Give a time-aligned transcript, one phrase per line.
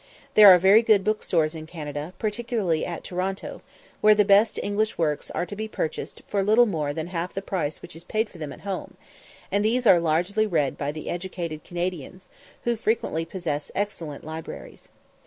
[0.33, 3.61] There are very good book stores in Canada, particularly at Toronto,
[4.01, 7.41] where the best English works are to be purchased for little more than half the
[7.43, 8.97] price which is paid for them at home,
[9.51, 12.29] and these are largely read by the educated Canadians,
[12.63, 14.89] who frequently possess excellent libraries.